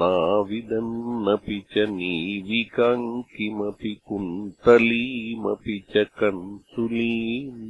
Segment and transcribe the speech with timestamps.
[0.00, 7.62] नाविदन्नपि च नीविकाम् किमपि कुन्तलीमपि च कन्सुलीम्